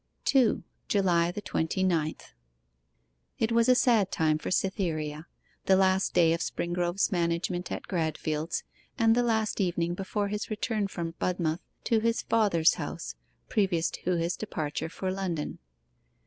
2. 0.25 0.63
JULY 0.87 1.29
THE 1.29 1.41
TWENTY 1.43 1.83
NINTH 1.83 2.33
It 3.37 3.51
was 3.51 3.69
a 3.69 3.75
sad 3.75 4.11
time 4.11 4.39
for 4.39 4.49
Cytherea 4.49 5.27
the 5.67 5.75
last 5.75 6.15
day 6.15 6.33
of 6.33 6.41
Springrove's 6.41 7.11
management 7.11 7.71
at 7.71 7.87
Gradfield's, 7.87 8.63
and 8.97 9.13
the 9.13 9.21
last 9.21 9.61
evening 9.61 9.93
before 9.93 10.29
his 10.29 10.49
return 10.49 10.87
from 10.87 11.13
Budmouth 11.19 11.61
to 11.83 11.99
his 11.99 12.23
father's 12.23 12.73
house, 12.81 13.13
previous 13.47 13.91
to 13.91 14.15
his 14.15 14.35
departure 14.35 14.89
for 14.89 15.11
London. 15.11 15.59